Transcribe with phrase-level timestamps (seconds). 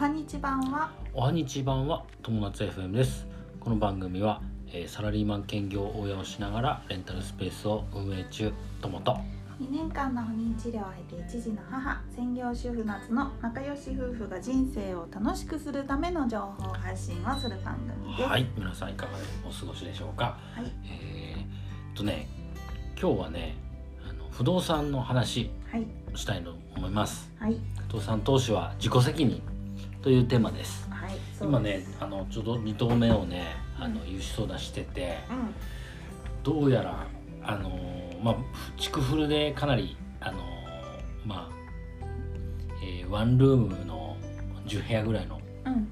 [0.00, 0.90] はにち版は。
[1.12, 3.26] おはにち版は友達 FM です。
[3.60, 4.40] この番組は、
[4.72, 8.50] えーサラリーマン兼業応援をしながらレンタルスペースを運営中
[8.80, 9.18] 友と。
[9.60, 18.26] 2年間の不妊治療を経て一児の母専業主婦夏の仲良し夫婦が人生を楽しくするための情報発信をする番組です。
[18.26, 18.46] はい。
[18.56, 19.12] 皆さんいかが
[19.46, 20.38] お過ごしでしょうか。
[20.54, 20.72] はい。
[20.82, 22.26] えー、っとね
[22.98, 23.54] 今日はね
[24.08, 25.50] あの不動産の話
[26.14, 27.30] したいと思います。
[27.38, 27.58] はい。
[27.88, 29.42] 不動産投資は自己責任
[30.02, 30.88] というテーマです。
[30.90, 35.54] はい今ねあのちょうど2棟目をねあの融資相談しててうん。
[36.42, 37.06] どうやら
[37.42, 38.36] あのーまあ
[38.76, 40.42] 築フルでかなりあのー
[41.26, 41.54] まあ、
[42.82, 44.16] えーワンルームの
[44.66, 45.88] 10部屋ぐらいのうん。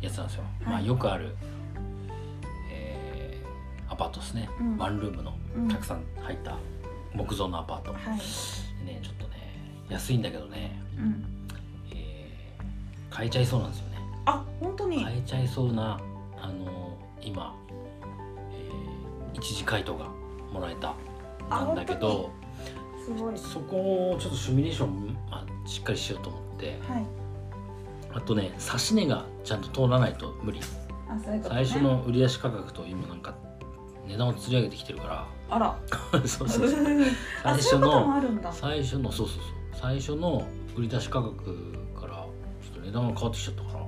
[0.00, 0.72] やつなんですよ、はい。
[0.72, 1.34] まあよくある、
[2.72, 4.76] えーアパートですね、うん。
[4.78, 5.68] ワンルームのうん。
[5.68, 6.56] たくさん入った
[7.12, 8.02] 木造のアパート、はい。
[8.86, 9.52] でねちょっとね
[9.88, 13.96] 安いんだけどね、ー買えちゃいそうなんですよね。
[14.26, 15.02] あ本当に？
[15.04, 16.00] 買えちゃいそうな
[16.40, 17.54] あのー今、
[18.52, 20.06] えー一時回答が
[20.52, 20.94] もらえた
[21.50, 22.30] あなんだけど
[23.04, 23.38] すごい。
[23.38, 27.06] そこをちょっとシミュレーション、まあ、しっかりしようと思ってはい。
[28.12, 30.60] あとね指し値がちゃんと通らないと無理。
[31.08, 31.64] あそういうことね。
[31.64, 33.34] 最初の売り出し価格と今なんか
[34.06, 35.78] 値段を釣り上げてきてるかあら。
[36.12, 36.68] らそうそう。
[36.68, 36.80] そう
[37.44, 39.42] あ最初の最初のそうそうそう。
[39.80, 40.44] 最初の
[40.76, 41.74] 売り出し価格
[42.90, 43.86] 値段が変わってきちゃったから。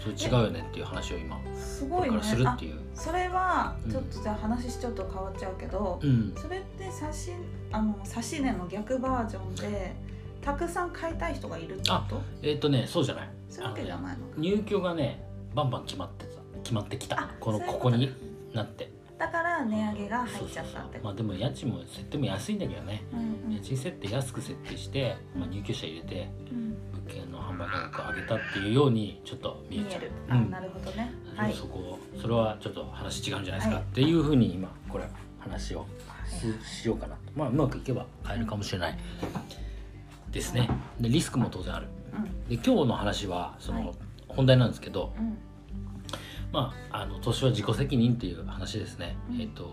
[0.00, 1.40] それ違うよねっていう話を今。
[1.54, 2.08] すごいね。
[2.10, 2.74] からするっていう。
[2.74, 3.90] あそれはうん。
[3.92, 6.34] ちょっとじゃあ話しちょっと変わっちゃうけど、うん。
[6.36, 7.30] それって差し
[7.70, 9.94] あの差し値の逆バージョンで
[10.40, 12.20] たくさん買いたい人がいるってこと？
[12.42, 13.30] えっ、とねそうじゃない。
[13.48, 14.34] そういうわけじゃないのか。
[14.38, 16.32] 入居がねバンバン決まってた
[16.64, 17.20] 決まってきた。
[17.20, 18.12] あこのここに
[18.52, 18.90] なって
[19.22, 23.04] だから値上げが入っちゃったってまあでも家賃も設定も安いんだけどね。
[23.12, 26.76] うん家賃設定安く設定して、まあ、入居者入れてうん。
[26.92, 30.02] 物件の販売価格を上げたっていうようにちょっと見えちゃう。
[30.28, 30.46] うん。
[30.54, 31.12] あなるほどね。
[31.34, 31.50] ではい。
[31.50, 33.84] もそこそれはちょっと話違うんじゃないですか、はい。
[33.84, 35.04] っていうふうに今これ
[35.38, 35.86] 話を
[36.64, 37.20] しようかなと。
[37.36, 38.98] まあうまくいけば変えるかもしれない。
[40.32, 40.68] ですね。
[41.00, 41.86] でリスクも当然ある。
[42.48, 43.96] いで今日の話はその、はい。
[44.26, 45.38] 本題なんですけどうんうん
[46.52, 49.40] まああの投資は自己責任っていう話ですね、うん。
[49.40, 49.70] えっ、と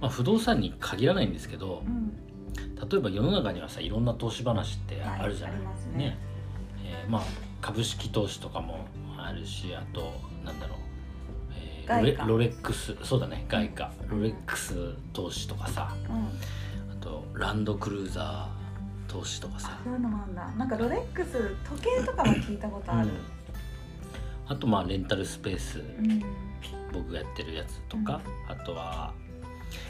[0.00, 2.12] まあ不動産に限らないんですけどうん
[2.90, 5.98] 例えば世の中にはさいろんな投資話ってはいあるじゃない、ありますね。
[5.98, 6.18] ね。
[6.84, 7.22] えーまあ
[7.60, 8.86] 株式投資とかも
[9.18, 10.12] あるしあと
[10.44, 10.78] なんだろう、
[11.54, 12.94] えーロレックス。
[13.02, 13.46] そうだね。
[13.48, 13.92] 外貨。
[14.08, 15.94] ロレックス投資とかさ。
[16.08, 16.92] うん。
[16.92, 19.78] あとランドクルーザー投資とかさ。
[19.84, 20.46] そういうのもあるんだ。
[20.52, 23.08] なんかロレックス時計とかは聞いたことある
[24.48, 25.80] あとまあレンタルスペース。
[25.80, 26.22] うん。
[26.92, 29.12] 僕がやってるやつとか、あとは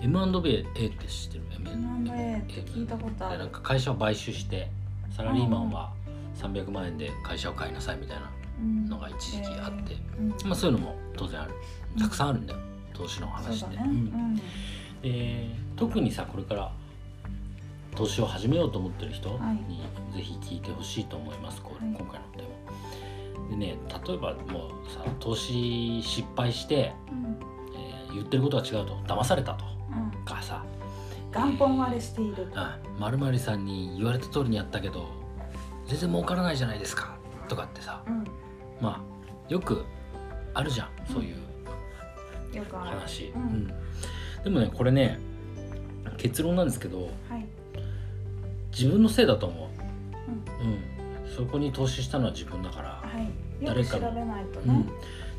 [0.00, 3.38] M&A って知ってる？M&A って聞いたことある。
[3.38, 4.68] でなんか会社を買収して
[5.14, 5.92] サラリーマンは
[6.36, 8.86] 300万円で会社を買いなさいみたいなうん。
[8.88, 11.52] のが一時期あって、うんまあ、そういうのも当然ある。
[11.98, 12.60] たくさんあるんだよ。
[12.94, 13.78] 投資の話って、
[15.02, 16.72] で特にさこれから
[17.94, 19.54] 投資を始めようと思ってる人はい。
[19.70, 19.82] に
[20.14, 21.72] ぜひ聞いてほしいと思います、はい。
[21.80, 21.98] 今
[23.58, 27.38] ね例えばもうさ投資失敗して、うん。
[27.74, 28.96] えー言ってることが違うと。
[29.06, 29.64] 騙されたと。
[29.90, 30.24] うん。
[30.24, 30.64] かさ。
[31.32, 32.46] 元本割れしている。
[32.46, 32.60] と
[32.98, 35.08] まるまるさんに言われた通りにやったけど
[35.86, 37.16] 全然儲からないじゃないですか。
[37.48, 38.02] とかってさ。
[38.06, 38.24] うん。
[38.80, 39.84] まあよく
[40.54, 41.36] あるじゃんそういう。
[42.72, 43.42] 話、うん。
[43.42, 43.66] うん。
[44.44, 45.18] でもねこれね
[46.16, 47.46] 結論なんですけどはい。
[48.70, 49.70] 自分のせいだと思
[50.60, 50.66] う。
[50.66, 50.70] ん。
[50.70, 50.74] う、
[51.26, 52.97] うん、そこに投資したのは自分だから、
[53.62, 54.24] 誰かのね。
[54.66, 54.88] うん、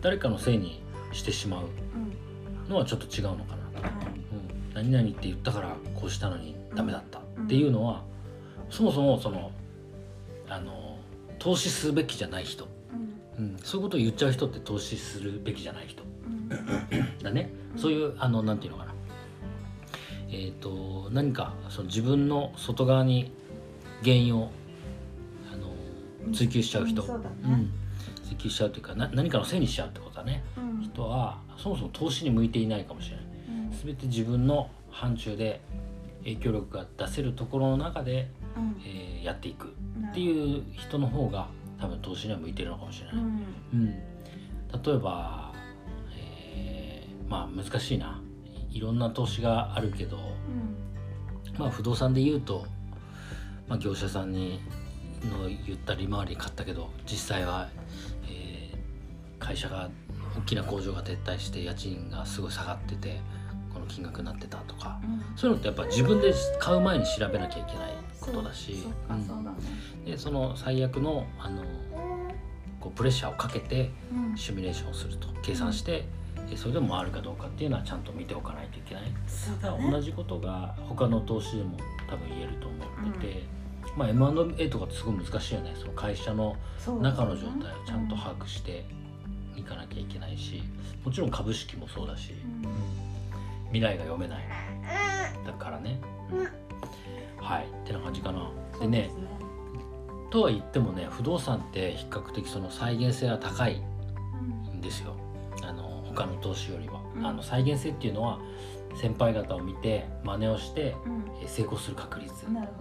[0.00, 1.66] 誰かのせいにしてしまう
[2.66, 2.68] うん。
[2.70, 3.62] のはちょっと違うのかな。
[4.76, 8.02] うん、何々って言ったからこうしたのにダメだったっていうのは、
[8.70, 9.50] そもそもその
[10.48, 10.98] あの
[11.38, 12.68] 投資すべきじゃない人、
[13.38, 13.44] うん。
[13.44, 16.02] うん、そういうことを言っちゃう人って投資するべきじゃない人。
[16.02, 16.48] うん。
[17.22, 18.92] だね、うんそういうあのなんていうのかな。
[20.30, 23.32] えっ、と何かその自分の外側に
[24.02, 24.50] 原因を
[25.52, 27.06] あの追求しちゃう人、ん。
[27.06, 27.66] そうだね
[28.32, 30.42] うん、追求しちゃうというかな何かのせいにしちゃうってことだね。
[30.56, 30.82] うん。
[30.82, 33.26] 人はそもそも投資に向いていないかもしれない。
[33.26, 33.86] うん。
[33.86, 35.60] 全て自分の範疇で
[36.24, 38.80] 影響力が出せるところの中で、うん。
[38.84, 39.68] えーやっていく。
[40.10, 41.48] っていう人の方が
[41.80, 43.44] 多分投資には向いてるのかもしれない、うん。
[43.72, 43.88] うん、
[44.82, 45.52] 例えば、
[46.16, 48.20] えーまあ難しいな。
[48.70, 51.58] いいろんな投資があるけど、うん。
[51.58, 52.66] まあ、不動産で言うと、
[53.68, 54.60] まあ、業者さんに
[55.26, 57.82] の言った利回り買ったけど実際は、えー
[59.52, 59.90] 会社が
[60.38, 63.20] 大きな工場が撤退して家賃がすごい下がってて
[63.72, 65.36] この金額になってたとかうん。
[65.36, 71.62] そういうのってやっぱ自分で買う前に調べなきゃいけないことだしそでその最悪のあの
[72.80, 74.36] こうプレッシャーをかけてうん。
[74.36, 75.28] シミュレーションをすると。
[75.42, 76.04] 計算して、
[76.50, 79.04] えそれでも回るかどうかっていうのはちゃんと見ておかないといけない。
[79.26, 81.76] そうだだから同ねじことが他の投資でも
[82.08, 82.76] 多分言えると思
[83.10, 83.42] ってて、
[83.96, 85.74] まあ M&A とかってすごい難しいよね。
[85.78, 86.56] その会社の
[87.00, 88.84] 中の状態をちゃんと把握して
[89.56, 90.62] いかなきゃいけないし
[91.04, 92.32] もちろん株式もそうだし
[92.64, 92.72] うん。
[93.72, 94.44] 未来が読めない。
[95.46, 95.98] だからね、
[96.30, 97.44] うん。
[97.44, 97.64] はい。
[97.64, 98.50] ってな感じかな。
[98.80, 99.32] でねそうす
[100.30, 103.82] とは言ってもね不動産って比較的その再現性は高い
[104.70, 104.78] うん。
[104.78, 105.14] んですよ。
[105.62, 107.26] あの他の投資よりは、うん。
[107.26, 108.38] あの再現性っていうのは
[109.00, 111.24] 先輩方を見て真似をしてうん。
[111.42, 112.30] え成功する確率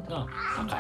[0.09, 0.27] が
[0.57, 0.79] 高い。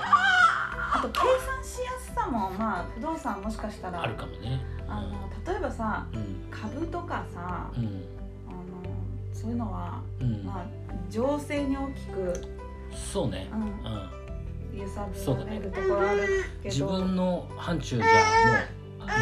[0.93, 4.59] あと計算しやすさもまあ不動産もしかしたらあるかもね
[4.91, 6.35] あの例えばさうん。
[6.51, 7.83] 株とかさ、うん。
[8.47, 8.63] あの
[9.33, 10.65] そういうのは、うん、まあ
[11.09, 12.33] 情勢に大きく、
[12.91, 13.61] そうね、うん。
[13.61, 16.27] うん、揺さぶられるところある
[16.61, 16.75] けど。
[16.75, 18.07] 自分の範疇じゃもう
[18.99, 19.21] あんまり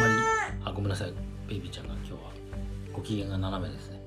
[0.64, 1.14] あごめんなさい。
[1.48, 2.18] ベイビーちゃんが今日は。
[2.92, 4.02] ご機嫌が斜めですね。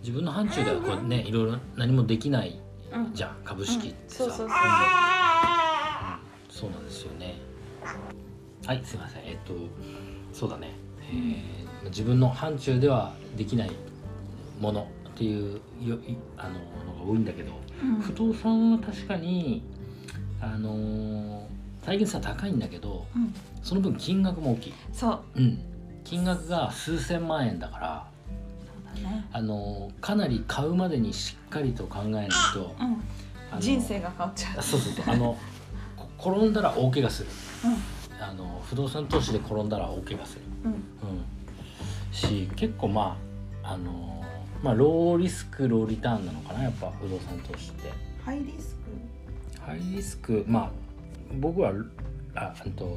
[0.00, 2.60] 自分の範疇ではこうねいろいろ何もできない
[2.92, 3.14] うん。
[3.14, 4.30] じゃん株式ってさ、うん。
[4.30, 4.52] そうそうそううん。
[6.50, 7.40] そうなんですよね
[8.66, 9.22] はいすいません。
[9.24, 9.54] えっと
[10.32, 10.70] そうだね、
[11.00, 13.72] えー自分の範疇ではできない
[14.60, 16.54] ものっていうよいあの
[16.94, 18.00] のが多いんだけどうん。
[18.00, 19.62] 不動産は確かに
[20.40, 21.42] あのー
[21.84, 23.34] 再現性は高いんだけどうん。
[23.64, 25.40] その分金額も大きい、そう。
[25.40, 25.58] うん、
[26.04, 28.06] 金額が数千万円だから、
[29.32, 32.74] あのーかなり買うまでにしっかりと考えないと
[33.54, 34.58] うん、人生が変わっちゃう。
[34.60, 35.14] あそうそうそう。
[35.14, 35.36] あの
[36.16, 37.28] こ 転んだら大怪我する。
[37.64, 37.68] う
[38.22, 40.74] あの不動産投資で転んだら大怪我する、んうん。
[40.74, 41.24] うん、
[42.12, 43.18] し結構ま
[43.62, 47.90] ああのーまあローリスクローリターンなのかなやっぱ不動産投資って。
[48.24, 49.60] ハイリスク？
[49.60, 50.70] ハイリスクまあ
[51.40, 51.72] 僕は
[52.36, 52.96] ああと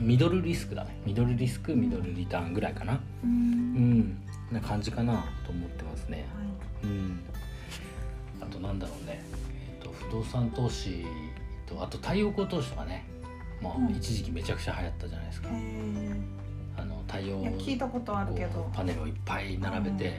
[0.00, 0.96] ミドルリスクだね。
[1.04, 2.94] ミドルリスクミドルリターンぐらいかな。
[2.94, 3.98] ううん。
[4.00, 4.18] ん
[4.50, 6.26] な感じかなと思ってますね。
[6.82, 6.90] はい。
[6.90, 7.20] うん。
[8.40, 9.22] あとなんだろうね、
[9.52, 11.04] えー、と不動産投資
[11.66, 13.04] とあと太陽光投資とかね
[13.62, 13.86] もうん。
[13.88, 15.48] う一時期めちゃくちゃ流行ったじゃないですか、
[16.78, 18.70] あの太陽いや聞いたことあるけど。
[18.74, 20.12] パネルをいっぱい並べて、うん。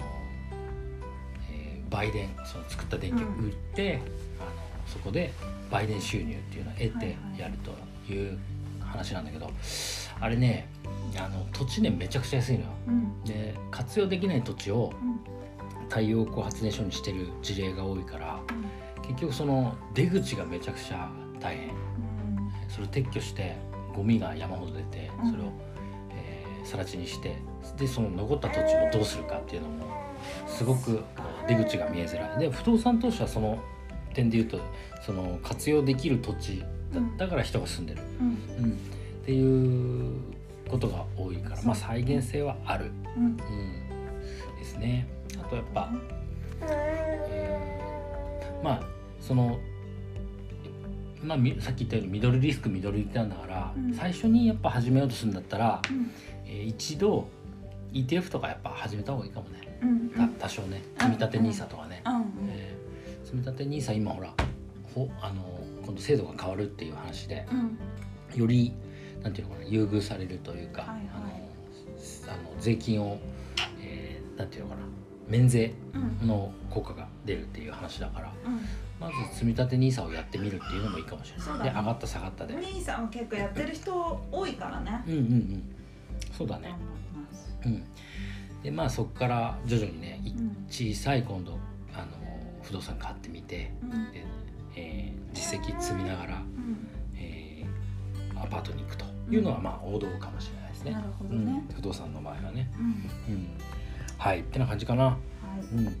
[0.00, 0.06] あの
[1.50, 3.96] えー売電その作った電気を売って、
[4.40, 4.50] あの
[4.86, 5.32] そこで
[5.70, 7.38] 売電収入っていうのを得てはいはい。
[7.40, 8.38] やるという
[8.80, 9.50] 話なんだけど、
[10.20, 10.68] あれね
[11.18, 12.66] あの土地ねめちゃくちゃ安いのよ。
[12.88, 13.24] うん。
[13.24, 15.20] で活用できない土地をうん。
[15.88, 18.40] 太陽光発電所にしてる事例が多いから
[19.02, 21.08] 結局その出口がめちゃくちゃ
[21.38, 21.68] 大変。
[21.68, 21.76] うん
[22.76, 23.56] それを撤去して
[23.94, 25.30] ゴミが山ほど出てうん。
[25.30, 25.46] それを、
[26.10, 27.36] えー更地にして
[27.78, 29.86] でその残った土地をどうするかっていうのも
[30.48, 31.00] すごく
[31.46, 32.40] 出口が見えづらい。
[32.40, 33.58] で不動産投資はその
[34.12, 34.58] 点で言うと
[35.00, 36.64] その活用できる土地
[37.16, 38.64] だから人が住んでる、うん。
[38.64, 38.74] うん、っ
[39.24, 40.20] ていう
[40.68, 43.24] ことが多いからまあ再現性はある、うん。
[43.24, 43.36] うん、
[44.58, 45.06] ですね。
[45.40, 45.92] あとやっぱ、
[46.62, 48.82] えーまあ
[49.20, 49.60] その
[51.22, 53.94] まあ、みさっき言ったようにミドルリスクミドルリターンだから、うん。
[53.94, 56.10] 最初にやっぱ始めようとするんだったら、うん。
[56.46, 57.28] えー一度
[57.92, 60.82] ETF とかやっぱ始めた方がいいかもね、うんた多少ね。
[60.98, 64.32] 積み立て NISA とかね、うんえー積み立て NISA 今ほら
[64.94, 65.42] ほあの
[65.84, 67.54] 今度制度が変わるっていう話でう
[68.36, 68.38] ん。
[68.38, 68.72] より
[69.22, 71.00] なんていうのかな優遇されるというか、はいはい。
[71.14, 71.26] あの
[72.32, 73.18] あの税金を、
[73.82, 74.82] えーなんていうのかな
[75.28, 75.74] 免税
[76.20, 76.28] うん。
[76.28, 78.32] の効果が出るっていう話だから。
[78.44, 78.60] うん。
[78.98, 81.64] まず積み立て NISA をやってみるっていうのもいいかもしれない、ね。
[81.64, 82.54] で上がった下がったで。
[82.54, 85.04] お兄さんは結構やってる人多いからね。
[85.06, 85.62] うんうんうん。
[86.36, 86.74] そうだね。
[87.64, 87.84] うん。
[88.62, 90.66] でまあそこから徐々にねいうん。
[90.68, 91.58] 小さい今度
[91.94, 92.06] あの
[92.62, 93.90] 不動産買ってみてうん。
[94.12, 94.24] で、
[94.76, 96.88] えー実績積みながら、うん。
[97.18, 100.92] えーアパートに行くというのはまあ王道かもしれないですね。
[100.92, 101.44] なるほどうん。
[101.44, 102.70] ね、不動産の場合はね。
[102.78, 102.84] うん。
[102.84, 103.48] うん
[104.18, 105.04] はいってな感じかな。
[105.04, 105.18] は
[105.72, 105.76] い。
[105.76, 105.96] うん。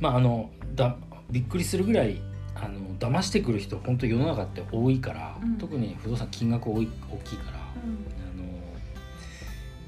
[0.00, 0.96] まああのだ
[1.30, 2.20] びっくりするぐらい
[2.54, 5.58] あの騙してくる人本当世の中って多いから、うん。
[5.58, 7.90] 特に不動産金額多い大きいから、うん。
[7.90, 8.48] あの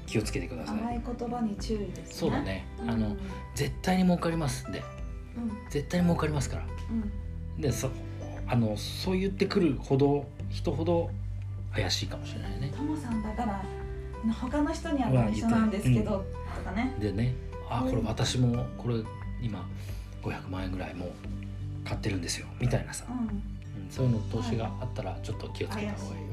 [0.05, 0.79] 気をつけてください。
[0.79, 2.05] 甘い言葉に注意ですね。
[2.07, 2.89] そうだね、うん。
[2.91, 3.15] あの
[3.55, 4.83] 絶対に儲かりますんで。
[5.37, 5.51] うん。
[5.69, 6.63] 絶対に儲かりますから。
[6.65, 7.61] うん。
[7.61, 7.89] でそ
[8.47, 11.09] あのそう言ってくるほど人ほど
[11.73, 12.71] 怪しいかもしれないね。
[12.75, 13.63] トモさんだから
[14.33, 16.25] 他の人には内緒なんですけど、
[16.61, 16.95] とかね。
[16.99, 17.33] でね
[17.69, 18.95] あこれうん私もこれ
[19.41, 19.67] 今
[20.23, 21.09] 500万円ぐらいもう
[21.87, 23.17] 買ってるんですよみたいなさ、うん。
[23.17, 23.43] うん
[23.89, 26.29] そういうの投資があったらちょっと気をつけた方がいい、ね。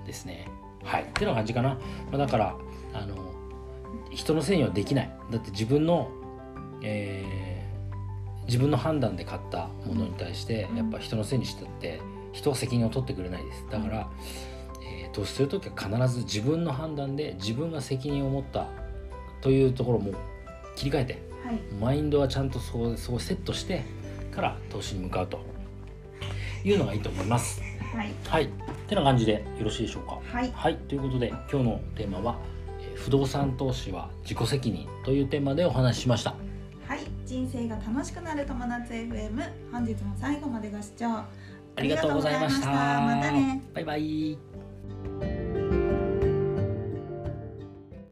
[0.00, 0.48] うん、ですね。
[0.82, 1.04] はい。
[1.04, 1.78] ってな感じかな、ま
[2.14, 2.56] あ、だから
[2.92, 3.32] あの
[4.10, 5.10] 人のせいにはできない。
[5.30, 6.10] だって自分の、
[6.82, 7.54] えー
[8.46, 10.76] 自分の判断で買ったものに対してうん。
[10.76, 12.00] やっぱ人のせいにしたって
[12.32, 13.64] 人は責任を取ってくれないです。
[13.70, 14.10] だから、
[14.82, 18.66] えー投資する時は必ず自分の判断で自分が責任を持った
[19.44, 20.12] というところも
[20.74, 23.84] 切り替えてはいマインドはちゃんとそうそうセットして
[24.34, 25.38] から投資に向かうと
[26.64, 27.60] いうのがいいと思います。
[27.94, 28.48] はいはい、
[28.88, 30.18] てな感じでよろしいでしょうか？
[30.24, 32.38] はいはい、ということで今日のテーマは、
[32.80, 36.34] えー不動産投資は自己責任というテーマでお話ししました。
[36.88, 41.26] はい人生が楽しくなる友達 FM 本日も最後までご視聴あ
[41.80, 42.70] りがとうございました。
[42.70, 45.33] ありがとうございましたまたねバイバイ。